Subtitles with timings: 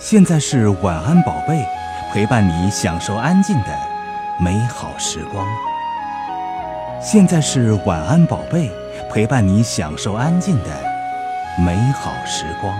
[0.00, 1.66] 现在是晚安宝贝，
[2.12, 3.76] 陪伴你享受安静的
[4.38, 5.44] 美好时光。
[7.02, 8.70] 现在是晚安宝贝，
[9.10, 10.70] 陪伴你享受安静的
[11.58, 12.72] 美好时光。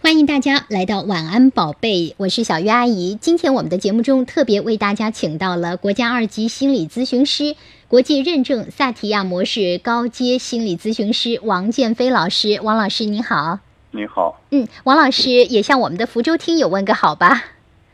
[0.00, 3.18] 欢迎大家来到晚安宝贝，我是小鱼阿姨。
[3.20, 7.56] 今天我们的节目中特别为大家请到了国家二级心理咨询师、
[7.88, 12.58] 国际认证萨提亚模式高阶心理咨询师王建飞老师。
[12.60, 13.60] 王老师你好，
[13.92, 17.44] 你好，嗯，王老师也向我们的福州听友问个好吧。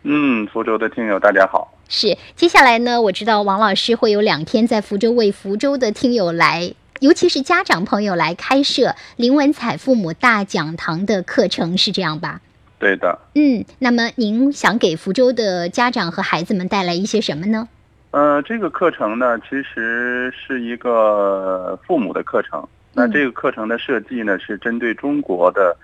[0.04, 1.74] 嗯，福州的听友大家好。
[1.90, 6.72] 是，接下来呢，我知道王老师会有两天在福州为福州的听友来。
[7.00, 12.40] 尤其是家长朋友来开设林文采父母大讲堂的课程，是这样吧？
[12.78, 13.18] 对的。
[13.34, 17.68] 嗯，那么您想给福州的家长和孩子们带来一些什么呢？
[18.12, 22.66] 呃，这个课程呢，其实是一个父母的课程。
[22.94, 25.76] 那这个课程的设计呢，是针对中国的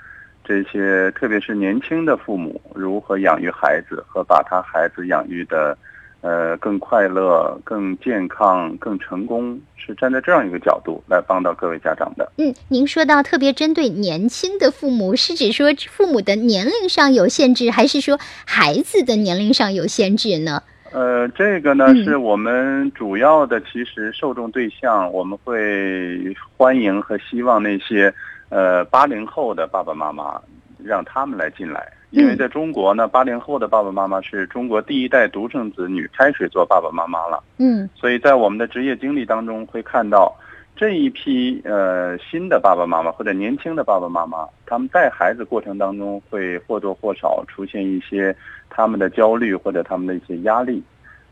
[0.44, 5.76] 这些，特别是年轻的父母如何养育孩子和把他孩子养育的。
[6.20, 12.28] 呃，更快乐、更健康、更成功，是站在这样一个角度来帮到各位家长的。
[12.38, 20.64] 嗯，您说到特别针对年轻的父母，是指说父母的年龄上有限制，还是说孩子的年龄上有限制呢？
[20.92, 28.12] 呃，这个呢，是我们主要的其实受众对象，我们会欢迎和希望那些
[28.48, 30.40] 呃八零后的爸爸妈妈，
[30.82, 31.92] 让他们来进来。
[32.10, 37.42] 因为在中国呢，八零后的爸爸妈妈是中国第一代独生子女开始做爸爸妈妈了。
[37.58, 40.34] 嗯，所以在我们的职业经历当中会看到
[40.78, 48.34] 这一批呃新的爸爸妈妈或者年轻的爸爸妈妈，他们带孩子过程当中会或多或少出现一些
[48.70, 50.80] 他们的焦虑或者他们的一些压力，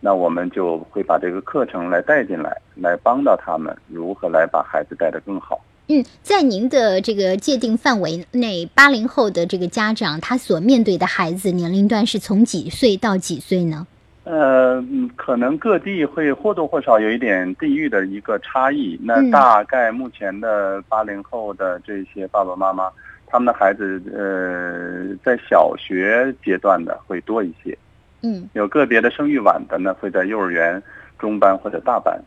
[0.00, 5.60] 那我们就会把这个课程来带进来，来帮到他们如何来把孩子带得更好。
[5.86, 13.86] 嗯，在您的这个界定范围内，八零后的这个家长，他所面对的孩子年龄段是从几岁到几岁呢？
[14.26, 18.98] 呃，可能各地会或多或少有一点地域的一个差异。
[19.00, 22.90] 那大概目前的八零后的这些爸爸妈妈，
[23.24, 27.78] 他们的孩子，呃，在小学阶段的会多一些。
[28.22, 30.82] 嗯，有个别的生育晚的呢，会在幼儿园
[31.20, 32.20] 中班或者大班。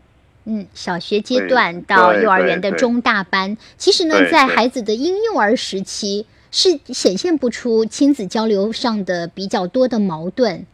[0.46, 10.64] 嗯，小学阶段到幼儿园的中大班，其实呢，在孩子的婴幼儿时期是显现不出亲子交流上的比较多的矛盾。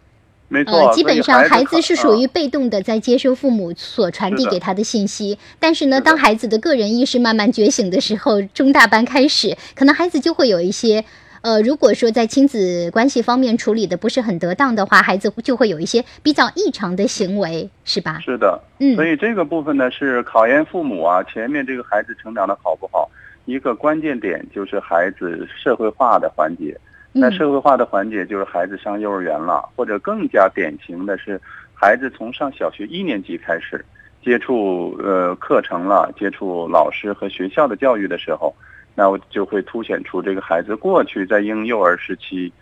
[0.48, 5.38] 没错，基本上孩子是属于被动的，在接收父母所传递给他的信息。
[5.58, 11.04] 但是呢，当孩子的个人意识慢慢觉醒的时候，中大班开始，可能孩子就会有一些。
[11.42, 18.18] 呃，如果说在亲子关系方面处理的不是很得当的话，孩子就会有一些比较异常的行为，是吧？
[18.24, 23.08] 是的，嗯，所以这个部分呢是考验父母啊，前面这个孩子成长的好不好，
[23.44, 26.76] 一个关键点就是孩子社会化的环节。
[27.18, 31.40] 那社会化的环节就是孩子上幼儿园了，或者更加典型的是
[31.72, 33.82] 孩子从上小学一年级开始
[34.22, 38.54] 接触呃课程了，接触老师和学校的教育的时候。
[38.94, 42.52] 那我就会凸显出这个孩子过去在婴幼儿时期，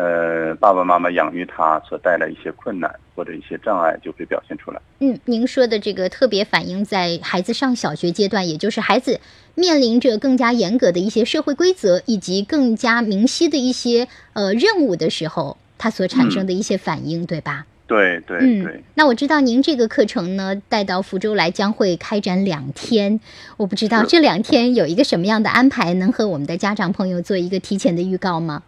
[0.00, 4.80] 呃，爸爸妈妈养育他所带来一些困难或者一些障碍就会表现出来。
[5.00, 9.20] 嗯，您说的这个特别反映在孩子上小学阶段，也就是孩子
[9.54, 17.66] 面临着更加严格的一些社会规则以及更加明晰的一些呃任务的时候，他所产生的一些反应，对吧？
[17.86, 23.20] 对对对，那我知道您这个课程呢带到福州来将会开展两天，
[23.56, 28.62] 我不知道这两天有一个什么样的安排，能和我们的家长朋友做一个提前的预告吗？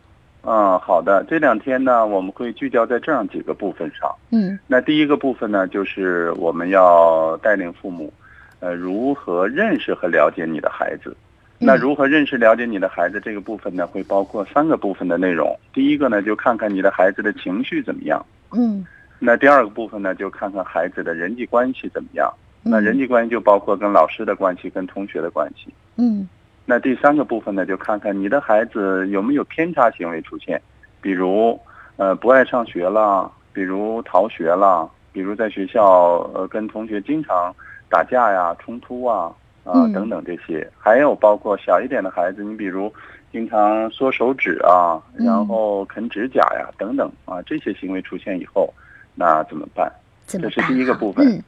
[0.45, 4.11] 嗯，好的，这两天呢我们会聚焦在这样几个部分上。
[4.31, 8.13] 嗯，那第一个部分呢就是我们要带领父母，
[8.61, 11.17] 呃，如何认识和了解你的孩子。
[11.65, 15.57] 那如何认识了解你的孩子这个部分呢，会包括三个部分的内容。
[15.73, 18.21] 第一个呢，就看看你的孩子的情绪怎么样。
[18.51, 18.85] 嗯。
[19.21, 22.29] 那第二个部分呢，就看看孩子的人际关系怎么样。
[22.65, 25.73] 那人际关系就包括跟老师的关系、跟同学的关系。
[25.95, 26.29] 嗯。
[26.65, 30.61] 那第三个部分呢，就看看你的孩子有没有偏差行为出现，
[31.01, 31.59] 比如
[31.97, 37.55] 呃不爱上学了，比如逃学了，比如在学校呃跟同学经常
[37.89, 39.33] 打架呀、冲突啊
[39.65, 40.67] 啊等等这些。
[40.79, 42.93] 还有包括小一点的孩子，你比如
[43.31, 48.73] 经常缩手指啊，然后啃指甲呀等等啊这些行为出现以后。
[49.15, 49.93] 那怎么办？
[50.27, 51.27] 这是第一个部分。
[51.27, 51.43] 嗯，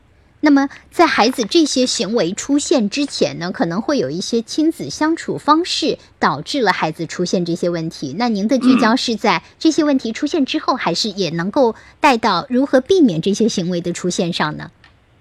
[0.44, 8.14] 那么在孩子这些行为出现之前呢，可能会有一些亲子相处方式导致了孩子出现这些问题。
[8.18, 14.70] 那您的聚焦是在这些问题出现之后，还是也能够带到如何避免这些行为的出现上呢？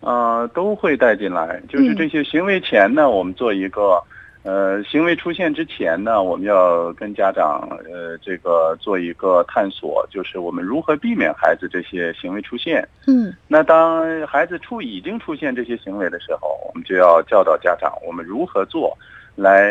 [0.01, 1.61] 呃，都会带进来。
[1.69, 4.03] 就是这些行为前呢，我们做一个，
[4.43, 12.87] 呃，行为出现之前呢，我们要跟家长呃这个做一个探索，就是我们如何避免孩子这些行为出现。
[13.07, 18.97] 嗯，那当孩子出已经出现这些行为的时候，我们就要教导家长，我们如何做。
[19.35, 19.63] 来，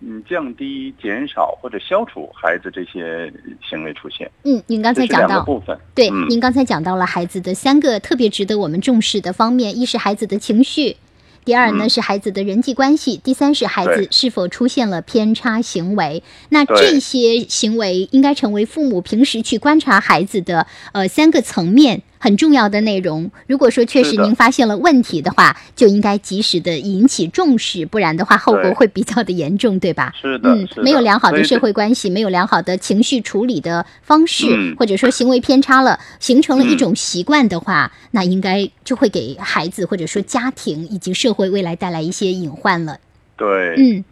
[0.00, 4.30] 嗯，降低、减少或者消除孩子这些行为出现。
[4.44, 10.94] 嗯，您刚才讲到部分，对，您刚才讲到了孩子的三个特别值得我们重视的方面：一是孩子的情绪，
[11.44, 16.22] 第二呢是孩子的人际关系，第三是孩子是否出现了偏差行为。
[16.50, 22.02] 那这些行为应该成为父母平时去观察孩子的呃三个层面。
[22.20, 23.28] 很重要的内容。
[23.46, 30.12] 如果说确实您发现了问题的话，就应该及时的引起重视，不然的话后果会比较的严重，对吧？
[30.20, 42.98] 是的，嗯，没有良好的社会关系，没有良好的情绪处理的方式，或者说行为偏差了，形成了一种习惯的话，那应该就会给孩子或者说家庭以及社会未来带来一些隐患了。
[43.38, 44.04] 对，嗯，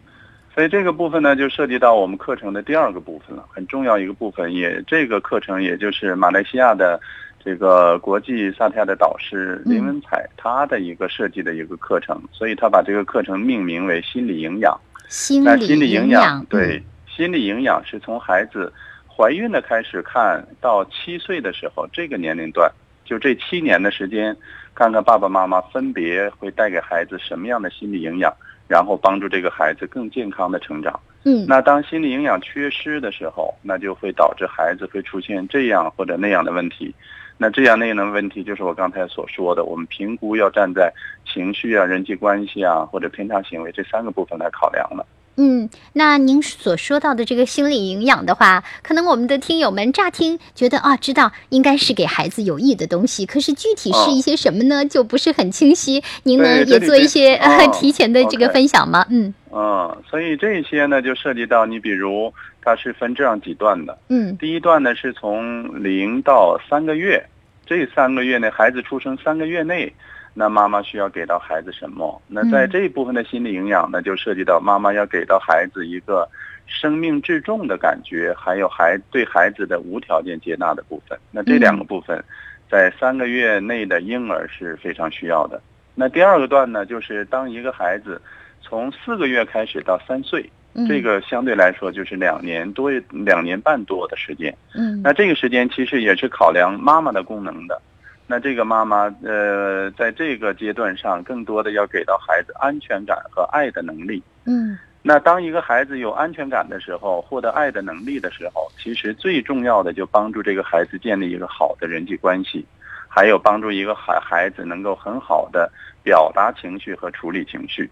[0.54, 6.98] 所以这个部分呢，就涉及到我们课程的第二个部分了，很重要一个部分，也这个课程也就是马来西亚的。
[7.44, 14.78] 这个国际萨提亚的导师林文彩，他的一个设计的一个课程，所以他把这个课程命名为心理营养。
[15.08, 18.70] 心理营养，对，心理营养是从孩子
[19.06, 22.70] 怀孕的开始看到七岁的时候这个年龄段，
[23.04, 24.36] 就这七年的时间，
[24.74, 28.30] 看看爸爸妈妈分别会带给孩子什么样的心理营养，
[28.66, 31.00] 然后帮助这个孩子更健康的成长。
[31.24, 36.94] 嗯，那当心理营养缺失的时候，那就会导致孩子会出现这样或者那样的问题。
[37.38, 40.92] 那这样那样的问题，就是我刚才所说的，我们评估要站在
[41.32, 45.06] 情绪啊、人际关系啊或者偏差行为这三个部分来考量了。
[45.40, 56.02] 嗯，那您所说到的这个心理营养的话，可能我们的听友们乍听觉得啊，知道应该是给孩子有益的东西，可是具体是一些什么呢，就不是很清晰。
[56.24, 59.06] 您能也做一些呃 提前的这个分享吗？
[59.10, 63.98] 嗯嗯，所以这些呢，就涉及到你比如它是分这样几段的。
[64.08, 67.24] 嗯，第一段呢是从零到三个月，
[67.66, 69.92] 这三个月内孩子出生三个月内。
[70.34, 72.22] 那妈妈需要给到孩子什么？
[72.28, 76.28] 那在这一部分的心理营养呢，就涉及到妈妈要给到孩子一个
[76.64, 81.18] 生命至重的感觉，还有孩对孩子的无条件接纳的部分。
[81.32, 82.22] 那这两个部分，
[82.70, 85.60] 在三个月内的婴儿是非常需要的。
[85.96, 88.22] 那第二个段呢，就是当一个孩子
[88.60, 90.50] 从四个月开始到三岁，
[90.86, 94.54] 这个相对来说就是两年多、两年半多的时间。
[94.74, 97.80] 嗯，那这个时间其实也是考量妈妈的功能的。
[98.26, 104.22] 那这个妈妈，呃，在这个阶段上，更多的要给到孩子安全感和爱的能力。
[104.44, 112.66] 嗯，那当一个孩子有安全感的时候，获得爱的能力的时候，其实最重要的就帮助这个孩子建立一个好的人际关系，
[113.08, 115.72] 还有帮助一个孩孩子能够很好的
[116.02, 117.90] 表达情绪和处理情绪。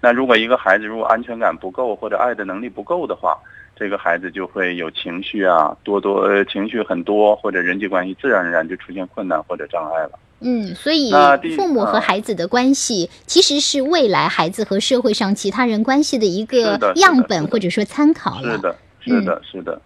[0.00, 3.36] 那如果一个孩子如果安全感不够或者爱的能力不够的话，
[3.74, 10.18] 这个孩子就会有情绪啊，多多呃情绪很多，或者人际关系自然而然就出现困难或者障碍了。
[10.40, 11.10] 嗯，所以
[11.56, 18.52] 父母和孩子的关系其实是未来孩子和社会上其他人关系的一个样本或者说参考了。
[18.52, 19.80] 是的，是的，是的。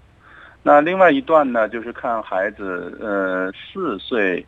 [0.63, 4.45] 那另外一段呢，就是看孩子呃四岁，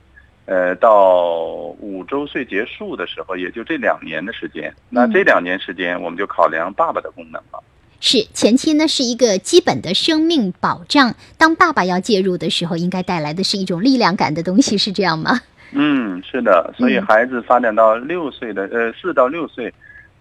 [0.47, 4.75] 呃到五周岁结束的时候，也就这两年的时间。
[4.91, 7.63] 那这两年时间，我们就考量爸爸的功能了。
[8.01, 11.15] 是前期呢，是一个基本的生命保障。
[11.39, 15.41] 当爸爸要介入的时候，应该带来的是一种力量感的东西，是这样吗？
[15.73, 16.73] 嗯，是的。
[16.77, 19.73] 所以孩子发展到六岁的呃四到六岁，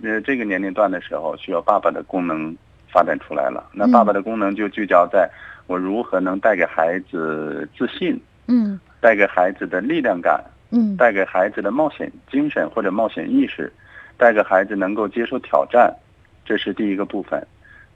[0.02, 2.56] 呃这个年龄段的时候，需要爸爸的功能
[2.90, 3.70] 发展出来了。
[3.74, 5.30] 那爸爸的功能就聚焦在
[5.68, 10.42] 我如何能带给孩子自信，嗯，带给孩子的力量感，
[10.72, 13.70] 嗯，带给孩子的冒险精神或者冒险意识，
[14.16, 15.94] 带给孩子能够接受挑战，
[16.46, 17.46] 这是第一个部分。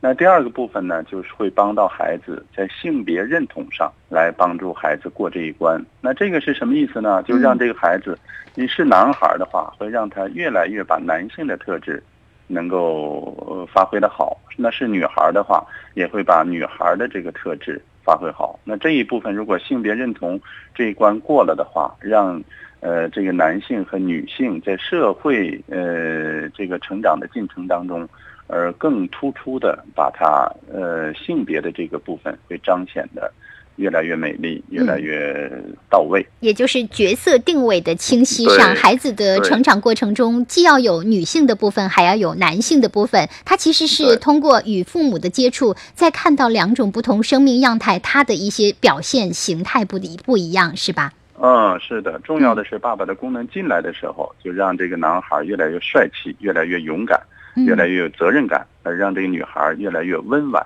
[0.01, 5.81] 那第二个部分呢，就是会帮到孩子在性别认同上来帮助孩子过这一关。
[6.01, 7.23] 那这个是什么意思呢？
[7.23, 8.19] 就让这个孩子，
[8.53, 12.03] 你是男孩的话，会让他越来越把男性的特质
[12.47, 18.57] 能够发挥的好；那是女孩的话，也会把女孩的这个特质发挥好。
[18.63, 20.39] 那这一部分如果性别认同
[20.73, 22.41] 这一关过了的话，让
[22.79, 28.07] 呃这个男性和女性在社会呃这个成长的进程当中。
[28.49, 33.29] 而更突出的把它呃性别的这个部分会彰显的
[33.77, 35.50] 越来越美丽，越来越
[35.89, 36.25] 到位。
[36.39, 43.27] 也就是角色定位的清晰上，孩子的成长过程中既要有女性的部分，还要有男性的部分。
[43.46, 51.12] 他其实是通过与父母的接触，在看到两种不同生命样态，他的一些表现形态不一不一样，是吧？
[51.39, 57.22] 嗯，是的，重要的是爸爸的功能进来的时候，就让这个男孩越来越帅气，越来越勇敢，
[57.67, 60.65] 越来越有责任感，而让这个女孩越来越温婉。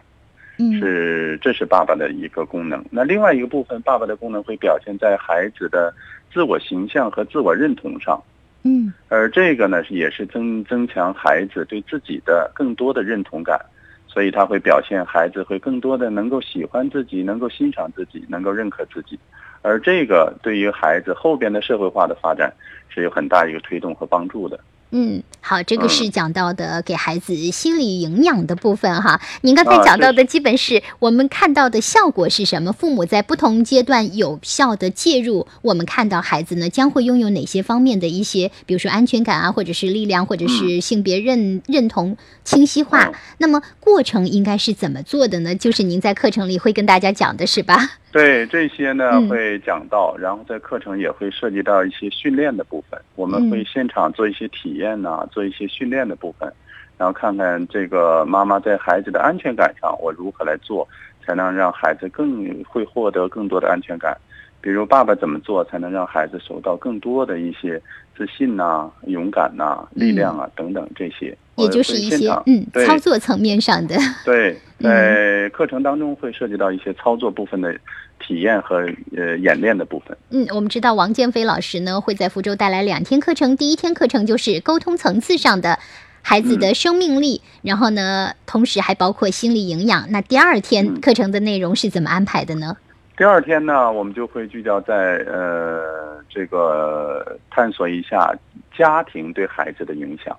[0.61, 2.85] 嗯，是，这是爸爸的一个功能。
[2.91, 5.91] 那另外一个部分，爸爸的功能会表现在孩子的
[6.31, 8.21] 自我形象和自我认同上。
[8.61, 13.59] 嗯，而这个呢，也是增增强孩子对自己的更多的认同感，
[14.07, 19.19] 所以他会表现孩子会更多的能够喜欢自己，能够欣赏自己，能够认可自己。
[19.63, 22.53] 而这个对于孩子后边的社会化的发展
[22.87, 24.59] 是有很大一个推动和帮助的。
[24.93, 29.21] 嗯，好，这个是讲到的给孩子心理营养的部分哈。
[29.39, 32.73] 您刚才讲到的基本是我们看到的效果是什么？
[32.73, 43.13] 父母在不同阶段有效的介入，我们看到孩子呢将会拥有哪些方面的一些，比如说安全感啊，或者是力量，或者是性别认认同清晰化。
[43.37, 45.55] 那么过程应该是怎么做的呢？
[45.55, 48.00] 就是您在课程里会跟大家讲的是吧？
[48.11, 56.51] 对这些呢会讲到，然后在课程也会涉及到一些训练的部分，我们会现场做一些体验呐，做一些训练的部分，
[56.97, 60.87] 然后看看这个妈妈在孩子的安全感上，我如何来做，
[61.25, 64.17] 才能让孩子更会获得更多的安全感。
[64.61, 67.81] 比如爸爸怎么做才能让孩子收到更多的一些
[68.15, 73.97] 自信呐、勇敢呐、力量啊等等这些，也就是一些嗯操作层面上的。
[74.23, 77.73] 对，在课程当中会涉及到一些操作部分的
[78.19, 78.87] 体验和
[79.17, 80.15] 呃演练的部分。
[80.29, 85.79] 嗯，我们知道王建飞老师呢会在福州带来两天课程，第一天课程就是沟通层次上的
[86.21, 90.11] 孩子的生命力，然后呢，同时还包括心理营养。
[90.11, 92.77] 那第二天课程的内容是怎么安排的呢？
[93.21, 98.33] 第二天呢，我们就会聚焦在呃这个探索一下
[98.75, 100.35] 家庭对孩子的影响。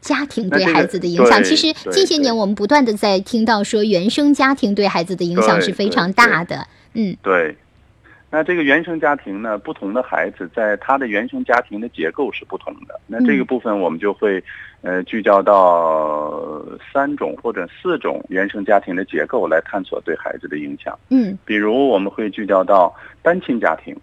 [0.00, 6.66] 家庭对孩子的影响，其实近些年我们不断的在听到说原生家庭对孩子的影响是非常大的。
[6.94, 7.56] 嗯，对。
[8.34, 12.98] 那这个原生家庭呢，不同的孩子在他的原生家庭的结构是不同的。
[13.06, 14.42] 那这个部分我们就会，
[14.82, 16.60] 呃，聚焦到
[16.92, 20.98] 三种或者四种原生家庭的结构来探索对孩子的影响。
[21.10, 23.96] 嗯，比如我们会聚焦到单亲家庭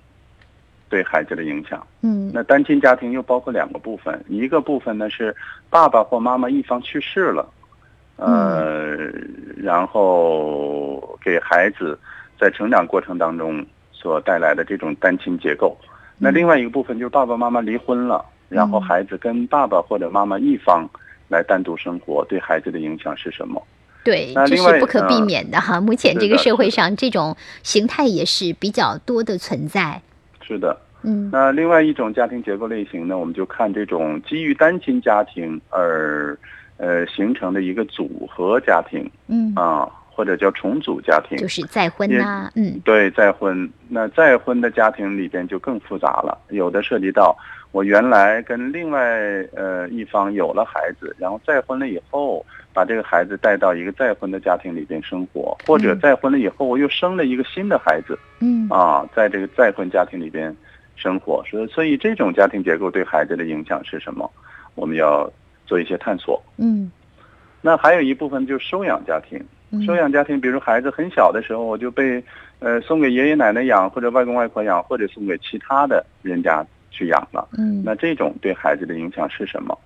[0.87, 1.85] 对孩子的影响。
[1.99, 5.35] 嗯，那单亲家庭又包括两个部分，一个部分呢是
[5.69, 7.45] 爸爸或妈妈一方去世了，
[8.15, 8.95] 呃，
[9.57, 11.99] 然后给孩子
[12.39, 13.61] 在成长过程当中。
[14.01, 15.77] 所带来的这种单亲结构，
[16.17, 20.89] 那另外一个部分就是爸爸妈妈离婚了，然后孩子跟爸爸或者妈妈一方
[21.29, 23.61] 来单独生活，对孩子的影响是什么？
[24.03, 25.79] 对，这是不可避免的哈。
[25.79, 30.01] 目前这个社会上这种形态也是比较多的存在。
[30.41, 31.29] 是的，嗯。
[31.31, 36.35] 那另外一种家庭结构类型呢，我们就看这种基于单亲家庭而
[36.77, 39.87] 呃形成的一个组合家庭，嗯啊。
[40.13, 43.67] 或者叫重组家庭，就是再婚呐，嗯，对，再婚。
[43.87, 47.35] 那再婚的家庭里边就更复杂了，有的涉及到
[47.71, 48.99] 我原来跟另外
[49.55, 60.55] 呃一方有了孩子，然后再婚了以后，把这个孩子带到一个再婚的家庭里边生活，或者再婚了以后我又生了一个新的孩子，嗯，啊，在这个再婚家庭里边
[60.95, 64.29] 生活，所所以这种家庭结构对孩子的影响是什么？
[64.75, 65.29] 我们要
[65.65, 66.41] 做一些探索。
[66.57, 66.89] 嗯，
[67.61, 69.41] 那还有一部分就是收养家庭。
[69.85, 72.21] 收养家庭，比如孩子很小的时候，我就被，
[72.59, 77.47] 呃，送给爷爷奶奶养，或者外公外婆养，或者送给其他的人家去养了。
[77.57, 79.77] 嗯，那这种对孩子的影响是什么？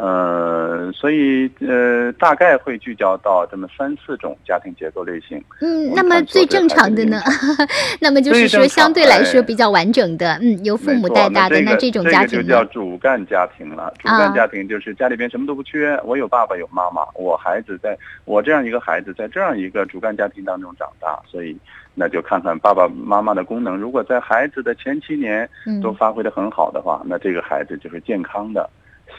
[0.00, 5.38] 呃，所以呃，大概会聚焦到这么三四种家庭结构类型。
[5.60, 7.20] 嗯，那么最正常的呢？
[8.00, 13.92] 那么就是说相对来说比较完整的，嗯，由父母带大的那这种家庭就叫主干家庭了。
[13.98, 21.54] 主干家庭就是家里边什么都不缺，我有爸爸有妈妈，我孩子在我这样一个孩子在这样一个主干家庭当中长大，所以
[21.94, 23.76] 那就看看爸爸妈妈的功能。
[23.76, 25.46] 如果在孩子的前七年
[25.82, 28.66] 都发挥的很好的话，那这个孩子就是健康的。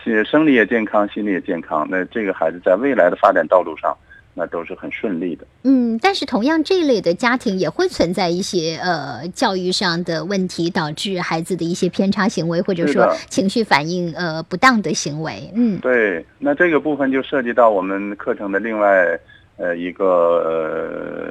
[0.03, 3.95] 是生理也健康，心理也健康，那这个孩子在未来的发展道路上，
[4.33, 5.45] 那都是很顺利的。
[5.63, 15.51] 嗯，但是同样这一类的家庭也会存在一些呃教育上的问题，导致孩子的一些偏差行为，或者说情绪反应呃不当的行为。
[15.53, 19.19] 嗯，对，那这个部分就涉及到我们课程的另外
[19.57, 20.05] 呃一个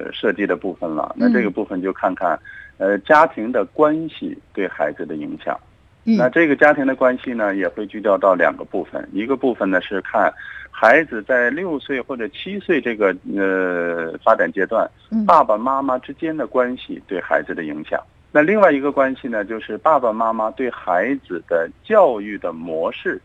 [0.05, 1.13] 呃设计的部分了。
[1.17, 2.39] 那这个部分就看看
[2.79, 5.59] 呃家庭的关系对孩子的影响。
[6.05, 9.07] 那这个家庭的关系呢，也会聚焦到两个部分。
[9.13, 10.33] 一个部分呢是看
[10.71, 14.91] 孩子在六岁或者七岁这个呃发展阶段，
[15.27, 18.03] 爸爸妈妈之间的关系对孩子的影响。
[18.33, 23.21] 那另外一个关系呢，就是爸爸妈妈对孩子的教育的模式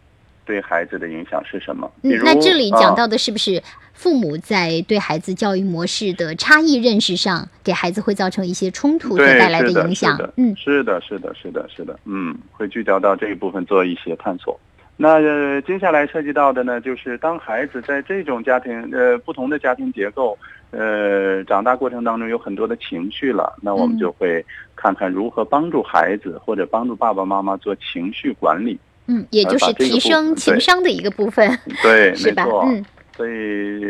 [0.45, 1.91] 对孩子的影响是什么？
[2.03, 3.61] 嗯，那这里讲到的是不是
[3.93, 10.17] 父母在对孩子教育模式的差异认识上，给孩子会造成一些冲突所带来的影响？
[10.37, 14.59] 嗯，是的，是的，是的，是的，嗯，会聚焦到这一部分做一些探索。
[14.97, 15.19] 那
[15.61, 20.37] 接下来涉及到的呢，就是当孩子在这种家庭呃不同的家庭结构
[20.71, 28.79] 呃长大过程当中有很多的情绪了，那我们就会看看如何帮助孩子或者帮助爸爸妈妈做情绪管理。
[29.07, 32.45] 嗯，也就是提升情商的一个部分，对，是吧？
[32.65, 32.83] 嗯，
[33.15, 33.83] 所以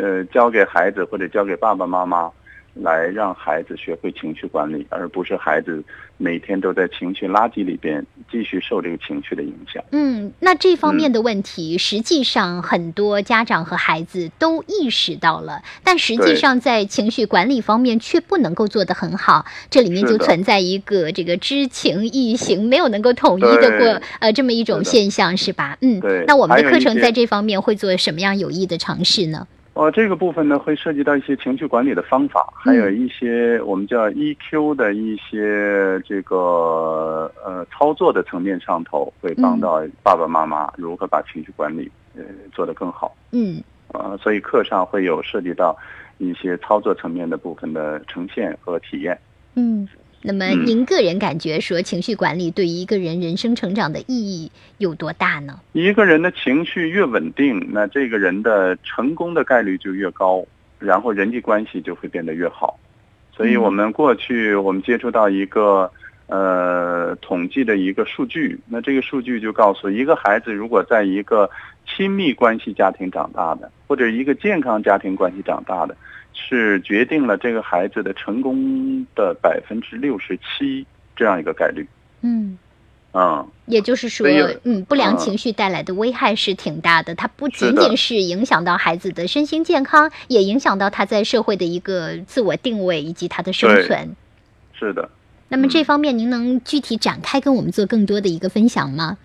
[0.00, 2.30] 呃，交给孩子或者交给爸爸妈妈。
[2.74, 5.82] 来让孩子学会情绪管理，而不是孩子
[6.16, 9.82] 每天都在情绪垃圾里边继续受这个情绪的影响。
[9.90, 19.44] 嗯，那这方面的问题，实际上很多家长和孩子都意识到了，但实际上在情绪管理方面却不能够做得很好。
[19.68, 25.76] 这里面就存在一个这个知情意行没有能够统一的过呃这么一种现象，是吧？
[25.80, 29.46] 嗯，那我们的课程在这方面会做什么样有益的尝试呢？
[29.72, 42.22] 哦，这个部分呢会涉及到一些情绪管理的方法，还有一些我们叫 EQ 的一些这个呃操作的层面上头，会帮到爸爸妈妈如何把情绪管理呃
[42.52, 43.14] 做得更好。
[43.30, 43.62] 嗯，
[43.94, 45.74] 呃，所以课上会有涉及到
[46.18, 49.18] 一些操作层面的部分的呈现和体验。
[49.54, 49.88] 嗯。
[50.22, 55.58] 那么，您个人感觉说，情绪管理对于一个人人生成长的意义有多大呢？
[55.72, 60.44] 一个人的情绪越稳定，那这个人的成功的概率就越高，
[60.78, 62.78] 然后人际关系就会变得越好。
[63.34, 65.90] 所以我们过去我们接触到一个
[66.26, 71.48] 呃统计的一个数据，那这个数据就告诉一个孩子如果在一个
[71.86, 75.96] 亲密关系家庭长大的，或者一个健康家庭关系长大的。
[76.32, 81.86] 是决定了这个孩子的成功的百分之六十七这样一个概率。
[82.22, 82.58] 嗯，
[83.12, 84.26] 啊，也就是说，
[84.64, 87.14] 嗯，不良情绪带来的危害是挺大的。
[87.14, 94.14] 它不仅仅是影响到孩子的身心健康，也影响到他在社会的一个自我定位以及他的生存。
[94.72, 95.08] 是的。
[95.48, 99.18] 那么这方面，您能具体展开跟我们做更多的一个分享吗？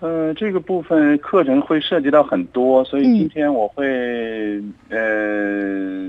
[0.00, 5.99] 呃，这个部分课程会涉及到很多，所以今天我会呃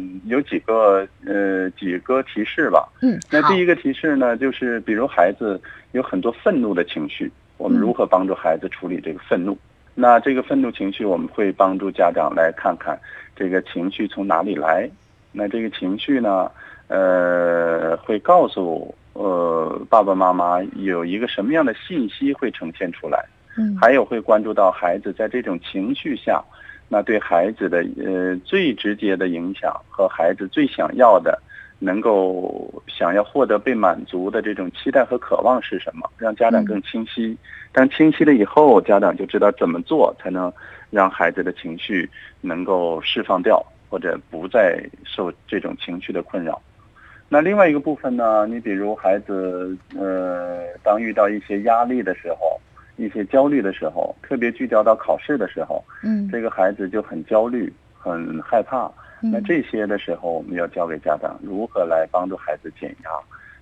[0.42, 2.90] 有几个呃几个提示吧。
[3.02, 9.56] 嗯，那第一个提示呢，就是比如孩子有很多愤怒的情绪，我们如何帮助孩子处理这个愤怒？
[9.94, 12.98] 那这个愤怒情绪，我们会帮助家长来看看
[13.36, 14.90] 这个情绪从哪里来。
[15.32, 16.50] 那这个情绪呢，
[16.88, 23.24] 呃，会告诉呃爸爸妈妈有一个什么样的信息会呈现出来。
[23.58, 26.42] 嗯，还有会关注到孩子在这种情绪下，
[26.94, 31.42] 那对孩子的呃最直接的影响和孩子最想要的，
[31.80, 36.10] 能够想要获得被满足的这种期待和渴望是什么？
[36.18, 37.38] 让家长更清晰。
[37.72, 40.52] 当清晰了以后，家长就知道怎么做才能
[40.90, 42.10] 让孩子的情绪
[42.42, 46.62] 能够释放掉，或者不再受这种情绪的困扰。
[47.30, 48.46] 那另外一个部分呢？
[48.48, 52.60] 你比如孩子呃，当遇到一些压力的时候。
[53.02, 58.90] 一些焦虑的时候，特别聚焦到考试的时候，嗯，这个孩子就很焦虑、很害怕。
[59.24, 63.10] 那这些的时候，我们要教给家长如何来帮助孩子减压。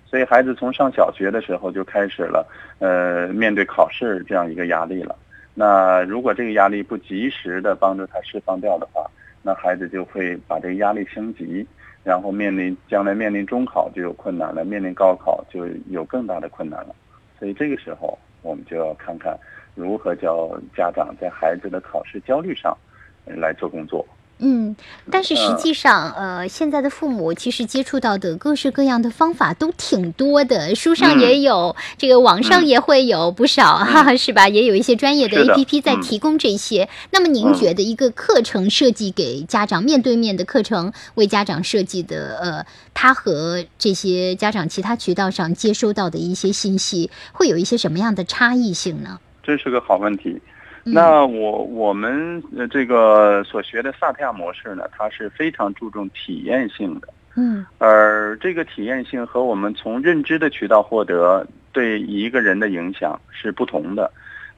[0.06, 2.46] 所以，孩子从上小学的时候就开始了，
[2.80, 5.16] 呃，面对考试这样一个压力了。
[5.54, 9.04] 那如果这个压力不及时的帮助他释放掉的话，
[9.42, 11.66] 那孩子就会把这个压力升级，
[12.02, 16.94] 然后面临将来面临中考就有困难了，面临高考就有更大的困难了。
[17.38, 18.18] 所以这个时候。
[18.42, 19.38] 我们就要看看
[19.74, 22.76] 如何教家长在孩子的考试焦虑上
[23.24, 24.06] 来做工作。
[24.40, 24.74] 嗯，
[25.10, 34.48] 但是实际上，呃，现在的父母其实接触到的各式各样的方法都挺多的，书上也有，这个网上也会有不少哈，是吧？
[34.48, 36.88] 也有一些专业的 A P P 在提供这些。
[37.10, 49.18] 那么，您觉得一个课程设计给家长面对面的课程，为家长设计的，呃，他和这些家长其他渠道上接收到的一些信息，会有一些什么样的差异性呢？
[49.42, 50.40] 这是个好问题。
[50.84, 64.10] 那我我们呃这个所学的萨提亚模式呢，它是非常注重体验性的，嗯，而这个体验性和我们从认知的渠道获得对一个人的影响是不同的。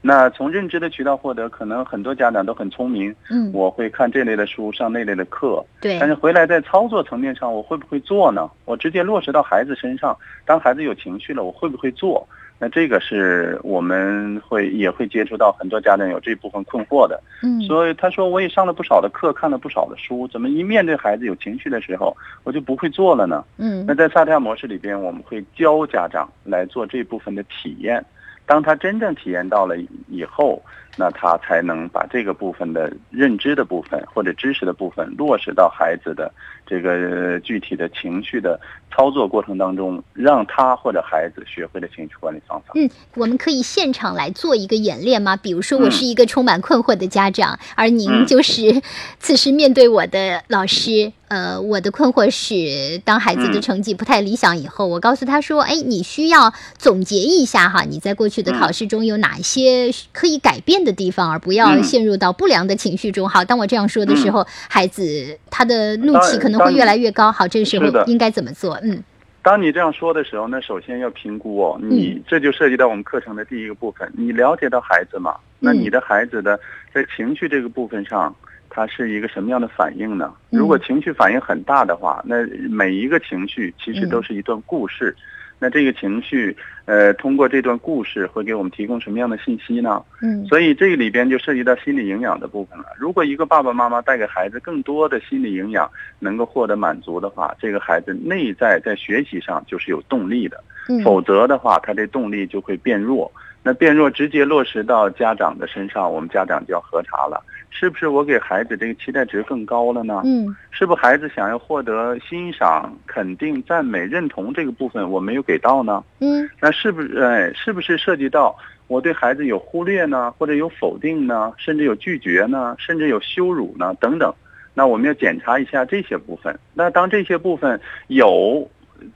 [0.05, 8.51] 那从认知的渠道获得，可能很多家长都很聪明，嗯，我会看这类的书，上那类的课，对，但是回来在操作层面上，我会不会做呢？
[8.65, 12.27] 我直接落实到孩子身上，当孩子有情绪了，我会不会做？
[12.63, 23.45] 那这个是我们会也会接触到很多家长有这部分困惑的，嗯，所以他说我也上了不少的课，看了不少的书，怎么一面对孩子有情绪的时候，我就不会做了呢？
[23.57, 28.05] 嗯，那在萨提亚模式里边，我们会教家长来做这部分的体验，
[28.47, 29.77] 当他真正体验到了
[30.09, 30.63] 以后。
[30.97, 36.31] 那他才能把这个部分的认知的部分或者知识的部分落实到孩子的
[36.67, 38.61] 这个具体的情绪的
[38.95, 42.73] 操作过程当中，让他或者孩子学会了情绪管理方法。
[42.75, 45.35] 嗯，我们可以现场来做一个演练吗？
[45.37, 48.83] 比如说，我是一个充满困惑的家长，而您就是
[49.19, 51.13] 此时面对我的老师。
[51.29, 67.31] 呃，我的困惑是，当孩子的成绩不太理想以后，我告诉他说：“哎，你需要总结一下哈，你在过去的考试中有哪些可以改变的地方，而不要陷入到不良的情绪中。”好，当我这样说的时候，孩子他的怒气可能会越来越高。
[67.31, 68.79] 好，这个时候应该怎么做？
[68.83, 69.03] 嗯，
[69.43, 75.37] 当你这样说的时候，那首先要评估哦，你这就涉及到我们课程的第一个部分，你了解到孩子吗？
[75.59, 76.59] 那你的孩子的
[76.93, 78.35] 在情绪这个部分上。
[78.75, 80.33] 他是一个什么样的反应呢？
[80.49, 82.37] 如果情绪反应很大的话，那
[82.71, 85.15] 每一个情绪其实都是一段故事。
[85.63, 90.03] 那这个情绪，呃，通过这段故事会给我们提供什么样的信息呢？
[90.21, 92.87] 嗯，所以这个里边就涉及到心理营养的部分了。
[92.99, 100.61] 如果一个爸爸妈妈带给孩子更多的心理营养，能够获得满足的话，这个孩子内在在学习上就是有动力的。
[100.89, 103.31] 嗯否则的话，他这动力就会变弱。
[103.63, 107.41] 那变弱直接落实到家长的身上，我们家长就要核查了，
[107.73, 110.21] 是不是我给孩子这个期待值更高了呢？
[110.25, 116.05] 嗯，是不是孩子想要获得欣赏、肯定、赞美、认同这个部分我没有给到呢？
[116.21, 118.57] 嗯，那是不是哎，是不是涉及到
[118.87, 124.33] 我对孩子有忽略呢，或者有否定呢，甚至有拒绝呢，甚至有羞辱呢等等？
[124.75, 126.57] 那我们要检查一下这些部分。
[126.75, 128.69] 那当这些部分有。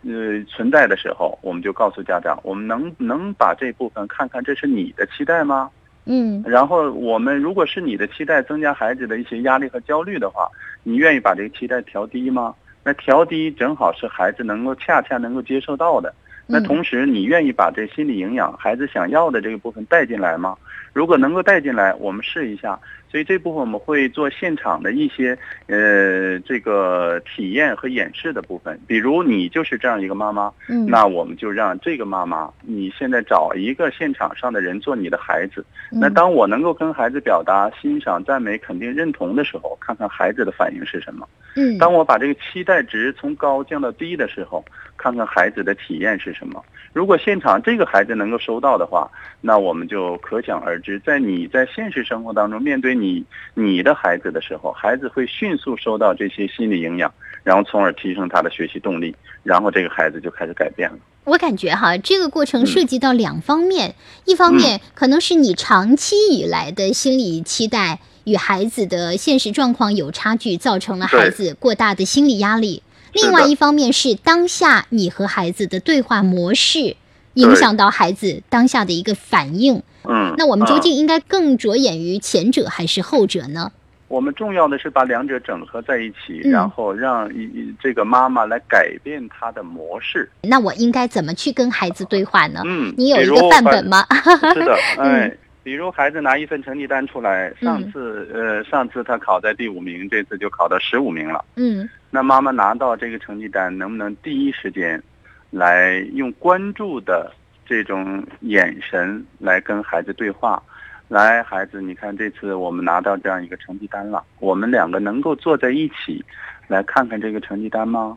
[0.02, 5.70] 呃，存在的时候，我们就告诉家长，我们能能把这部分看看，这是你的期待吗？
[6.06, 6.42] 嗯。
[6.46, 10.48] 然后我们如果是你的期待，增加孩子的一些压力和焦虑的话，
[10.82, 12.54] 你愿意把这个期待调低吗？
[12.82, 16.14] 那调低正好是孩子能够恰恰能够接受到的。
[16.46, 20.56] 那同时，你愿意把这心理营养孩子想要的这个部分带进来吗？
[20.96, 22.80] 如果能够带进来，我们试一下。
[23.08, 25.36] 所以这部分我们会做现场的一些
[25.68, 44.64] 呃这个体验和演示的部分，比如你就是这样一个妈妈，嗯，那我们就让这个妈妈，你现在找一个现场上的人做你的孩子，那当我能够跟孩子表达欣赏、赞美、肯定、认同的时候，看看孩子的反应是什么，嗯，当我把这个期待值从高降到低的时候，
[44.98, 46.62] 看看孩子的体验是什么。
[46.92, 53.24] 如果现场这个孩子能够收到的话，那我们就可想而知，在你在现实生活当中面对你。
[53.54, 57.12] 你你的孩子的时候，孩子会迅速收到这些心理营养，
[57.44, 60.98] 然后从而提升他的学习动力，然后这个孩子就开始改变了。
[61.24, 72.82] 我感觉哈，这个过程涉及到两方面，一方面可能是你长期以来的心理期待与孩子的现实状况有差距，造成了孩子过大的心理压力；
[73.16, 76.96] 另外一方面是当下你和孩子的对话模式
[77.34, 79.82] 影响到孩子当下的一个反应。
[80.08, 83.72] 嗯，那我们究竟应该更着眼于前者还是后者呢？
[84.08, 90.30] 我们重要的是把两者整合在一起，然后让一这个妈妈来改变她的模式。
[90.42, 92.62] 那我应该怎么去跟孩子对话呢？
[92.64, 94.06] 嗯，你有一个范本吗？
[94.54, 101.44] 是的， 哎，比如孩子拿一份成绩单出来，上次呃上次他考在第五名，这次就考到十五名了。
[101.56, 105.02] 嗯，那妈妈拿到这个成绩单，能不能第一时间
[105.50, 107.30] 来用关注的？
[107.66, 110.62] 这种眼神来跟孩子对话，
[111.08, 116.24] 来，孩子，你看这次我们拿到这样一个成绩单了，我们两个能够坐在一起，
[116.68, 118.16] 来看看这个成绩单吗？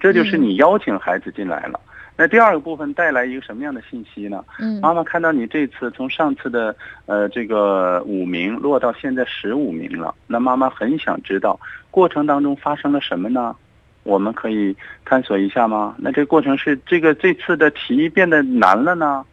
[0.00, 1.78] 这就是你邀请孩子进来了。
[2.18, 4.42] 那第二个部分带来一个什么样的信息呢？
[4.58, 11.60] 嗯，妈妈看到你这次从上次的呃这个五名落到现在十五名了，那妈妈很想知道
[11.96, 13.56] 过程当中发生了什么呢？
[14.02, 15.94] 我们可以探索一下吗？
[15.96, 19.24] 那这个过程是这个这次的题变得难了呢，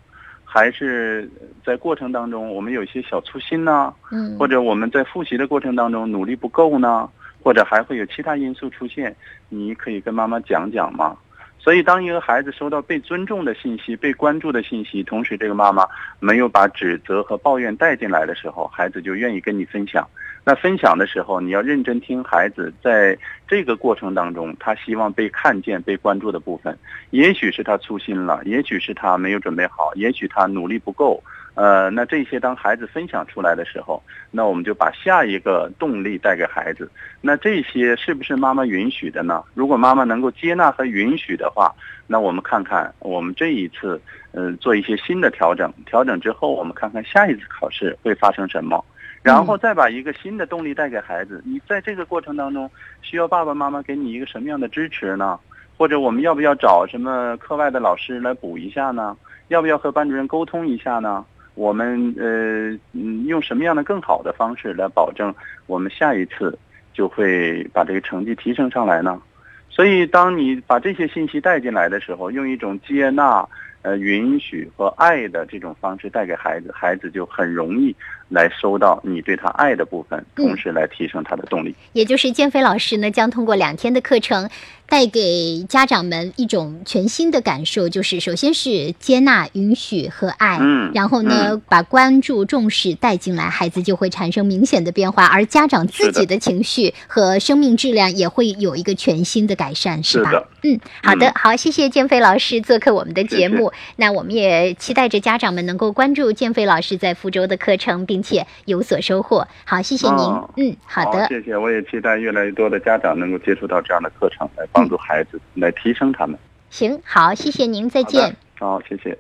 [0.46, 1.30] 还是
[1.66, 3.94] 在过程当中我们有一些小粗心呢？
[4.12, 7.10] 嗯，或者我们在复习的过程当中努力不够呢？
[7.44, 9.14] 或者还会有其他因素出现？
[9.50, 11.18] 你可以跟妈妈讲讲吗？
[11.60, 15.86] 所以，当一个孩子收到被尊重的信息、被关注的信息，同时这个妈妈
[16.22, 20.08] 没有把指责和抱怨带进来的时候，孩子就愿意跟你分享。
[20.46, 26.78] 那分享的时候，你要认真听孩子在这个过程当中，他希望被看见、被关注的部分。
[27.12, 31.24] 也许是他粗心了，也许是他没有准备好，也许他努力不够。
[31.56, 34.02] 呃，那这些当孩子分享出来的时候，
[34.32, 36.90] 那我们就把下一个动力带给孩子。
[37.22, 39.44] 那这些是不是妈妈允许的呢？
[39.54, 41.72] 如果妈妈能够接纳和允许的话，
[42.08, 44.02] 那我们看看我们这一次，
[44.32, 45.72] 呃，做一些新的调整。
[45.86, 48.84] 调整之后，我们看看下一次考试会发生什么，
[49.24, 51.42] 然后再把一个新的动力带给孩子。
[51.46, 52.70] 你在这个过程当中，
[53.02, 55.40] 需要爸爸妈妈给你一个什么样的支持呢？
[55.78, 59.16] 或者我们要不要找什么课外的老师来补一下呢？
[59.48, 61.26] 要不要和班主任沟通一下呢？
[61.56, 65.34] 我们呃嗯用什么样的更好的方式来保证
[65.68, 66.58] 我们下一次
[66.94, 69.22] 就会把这个成绩提升上来呢？
[69.70, 73.48] 所以，当你把这些信息带进来的时候，用一种接纳。
[73.84, 77.94] 呃，允许和爱的这种方式带给孩子，孩子就很容易
[78.34, 81.74] 来收到你对他爱的部分，同时来提升他的动力。
[81.94, 84.50] 也就是建飞老师呢，将通过两天的课程。
[84.86, 100.32] 带给家长们一种全新的感受，就是首先是接纳、允许和爱，嗯，然后呢，把关注、重视带进来，孩子就会产生明显的变化，而家长自己的情绪和生命质量也会有一个全新的改善，是吧？
[100.62, 103.72] 嗯，好的，好，谢谢建飞老师做客我们的节目。
[103.96, 109.48] 那我们也期待着家长们能够关注建飞老师在福州的课程，并且有所收获。
[109.66, 110.26] 好，谢谢您。
[110.56, 111.56] 嗯，好的，谢谢。
[111.56, 114.66] 我也期待越来越多的家长能够接触到这样的课程来。
[114.72, 116.40] 帮助孩子来提升他们。
[116.70, 118.36] 行，好，谢谢您，再见。
[118.58, 119.16] 好，谢谢。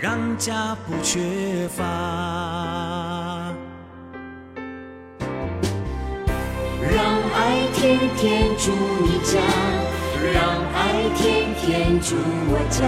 [0.00, 1.84] 让家不缺乏。
[6.80, 9.38] 让爱天天住你家，
[10.32, 10.42] 让
[10.74, 12.16] 爱天天住
[12.50, 12.84] 我家，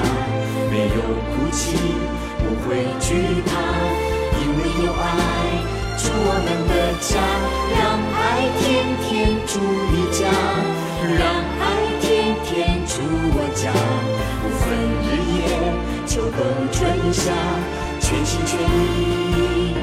[0.71, 1.77] 没有哭泣，
[2.39, 3.07] 不会惧
[3.47, 3.51] 怕，
[4.41, 5.05] 因为有爱。
[5.99, 7.17] 住我们的家，
[7.73, 7.81] 让
[8.15, 8.21] 爱
[8.61, 8.63] 天
[9.03, 9.09] 天
[9.47, 9.53] 住
[9.91, 10.29] 你家，
[11.17, 11.25] 让
[11.63, 11.65] 爱
[12.01, 12.05] 天
[12.45, 13.01] 天住
[13.33, 13.73] 我家，
[16.17, 16.41] 秋冬
[16.73, 17.31] 春夏，
[18.01, 19.77] 全心全意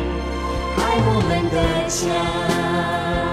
[0.75, 1.55] 爱我们的
[1.87, 3.32] 家。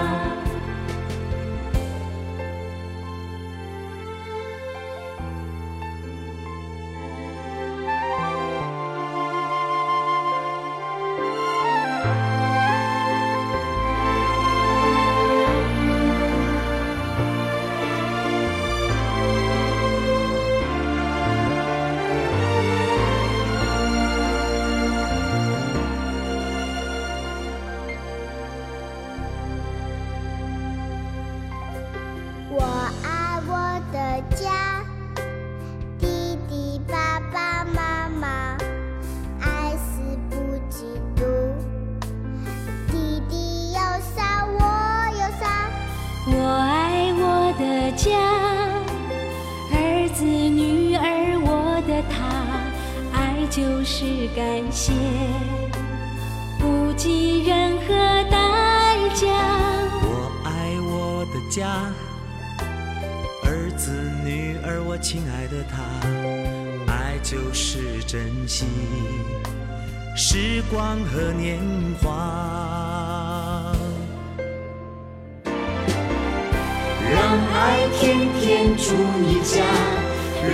[78.41, 79.61] 天天住你家，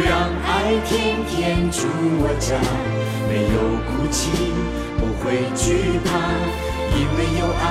[0.04, 1.88] 让爱天天住
[2.20, 2.60] 我家，
[3.30, 3.56] 没有
[3.88, 4.28] 哭泣，
[5.00, 6.12] 不会惧怕，
[6.92, 7.64] 因为有爱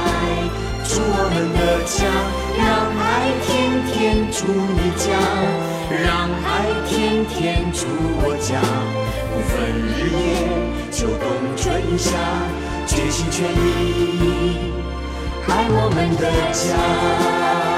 [0.85, 2.09] 住我们的家。
[2.57, 2.65] 让
[2.97, 3.05] 爱
[3.45, 3.93] 天天
[4.33, 5.13] 住你家，
[6.03, 6.49] 让爱
[6.89, 7.85] 天天住
[8.17, 8.57] 我家，
[9.29, 9.55] 不分
[9.93, 10.25] 日夜。
[10.91, 11.63] 秋冬春
[11.99, 12.09] 夏，
[12.87, 14.73] 全心全意
[15.47, 16.25] 爱我们的
[16.55, 17.76] 家。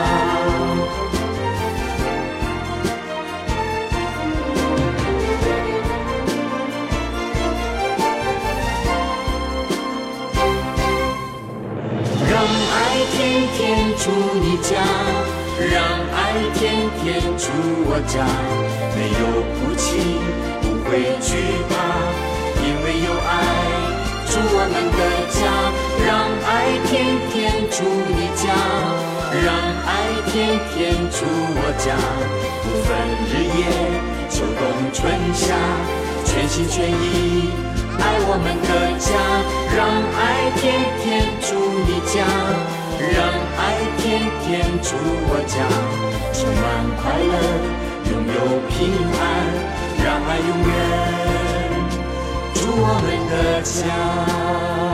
[13.58, 14.78] 天住你家，
[15.58, 15.82] 让
[16.14, 17.50] 爱天天住
[17.90, 18.22] 我家，
[18.94, 19.98] 没有哭泣，
[20.62, 21.34] 不会惧
[21.66, 21.74] 怕。
[22.62, 23.34] 因为有爱
[24.30, 25.02] 住我们的
[25.34, 25.42] 家，
[26.06, 26.08] 让
[26.46, 27.82] 爱天天住
[28.14, 28.46] 你家，
[29.42, 29.50] 让
[29.82, 29.90] 爱
[30.30, 31.98] 天天住我家，
[32.62, 32.94] 不分
[33.26, 33.66] 日夜，
[34.30, 34.62] 秋冬
[34.94, 35.50] 春夏，
[36.24, 37.50] 全心全意
[37.98, 38.70] 爱我们的
[39.02, 39.10] 家，
[39.74, 39.82] 让
[40.14, 42.22] 爱天天住你家，
[43.00, 43.06] 让
[43.56, 43.61] 爱
[43.96, 44.96] 天天住
[45.30, 45.56] 我家，
[46.32, 46.64] 充满
[47.00, 47.32] 快乐，
[48.11, 48.37] 拥有
[48.68, 48.76] 平
[49.14, 49.22] 安，
[50.04, 50.70] 让爱永远
[52.54, 53.32] 住我们的
[53.62, 54.88] 家。